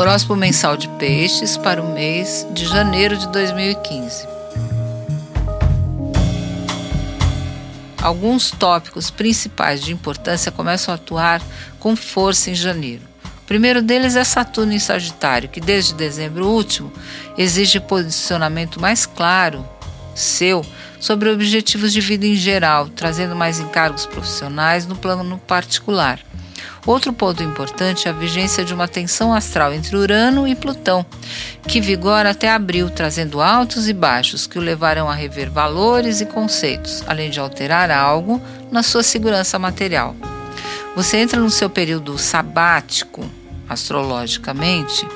[0.00, 4.26] Horóscopo mensal de peixes para o mês de janeiro de 2015.
[8.00, 11.42] Alguns tópicos principais de importância começam a atuar
[11.78, 13.02] com força em janeiro.
[13.42, 16.90] O primeiro deles é Saturno em Sagitário, que desde dezembro último
[17.36, 19.68] exige posicionamento mais claro
[20.14, 20.64] seu
[20.98, 26.20] sobre objetivos de vida em geral, trazendo mais encargos profissionais no plano particular.
[26.86, 31.04] Outro ponto importante é a vigência de uma tensão astral entre Urano e Plutão,
[31.68, 36.26] que vigora até abril, trazendo altos e baixos que o levarão a rever valores e
[36.26, 40.16] conceitos, além de alterar algo na sua segurança material.
[40.96, 43.24] Você entra no seu período sabático,
[43.68, 45.06] astrologicamente,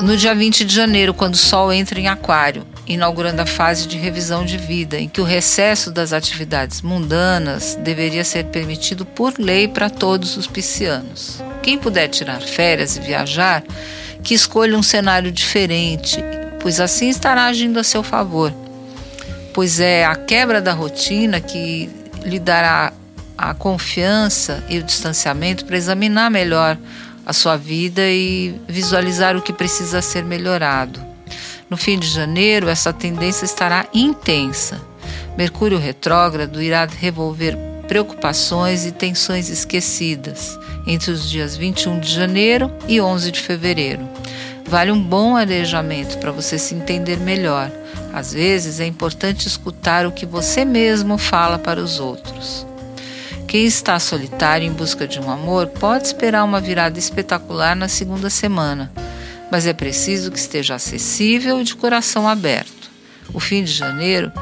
[0.00, 3.96] no dia 20 de janeiro, quando o Sol entra em Aquário, inaugurando a fase de
[3.96, 9.68] revisão de vida, em que o recesso das atividades mundanas deveria ser permitido por lei
[9.68, 11.42] para todos os piscianos.
[11.62, 13.62] Quem puder tirar férias e viajar,
[14.22, 16.22] que escolha um cenário diferente,
[16.60, 18.52] pois assim estará agindo a seu favor.
[19.54, 21.90] Pois é a quebra da rotina que
[22.24, 22.92] lhe dará
[23.36, 26.78] a confiança e o distanciamento para examinar melhor
[27.24, 31.11] a sua vida e visualizar o que precisa ser melhorado.
[31.72, 34.78] No fim de janeiro, essa tendência estará intensa.
[35.38, 37.56] Mercúrio retrógrado irá revolver
[37.88, 44.06] preocupações e tensões esquecidas entre os dias 21 de janeiro e 11 de fevereiro.
[44.66, 47.72] Vale um bom arejamento para você se entender melhor.
[48.12, 52.66] Às vezes é importante escutar o que você mesmo fala para os outros.
[53.48, 58.28] Quem está solitário em busca de um amor pode esperar uma virada espetacular na segunda
[58.28, 58.92] semana
[59.52, 62.90] mas é preciso que esteja acessível e de coração aberto.
[63.34, 64.32] O fim de janeiro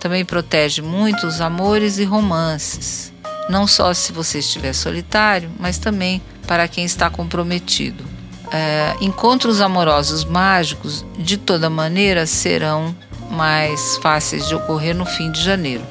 [0.00, 3.12] também protege muito os amores e romances,
[3.48, 8.02] não só se você estiver solitário, mas também para quem está comprometido.
[8.50, 12.92] É, encontros amorosos mágicos, de toda maneira, serão
[13.30, 15.84] mais fáceis de ocorrer no fim de janeiro.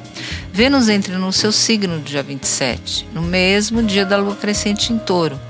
[0.52, 4.98] Vênus entra no seu signo no dia 27, no mesmo dia da lua crescente em
[4.98, 5.40] touro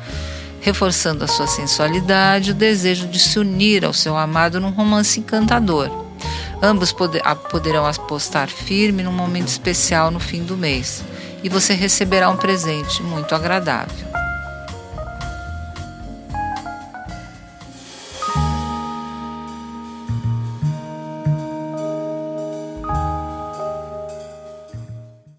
[0.67, 5.21] reforçando a sua sensualidade e o desejo de se unir ao seu amado num romance
[5.21, 5.89] encantador.
[6.61, 11.05] Ambos poder, poderão apostar firme num momento especial no fim do mês
[11.45, 14.16] e você receberá um presente muito agradável.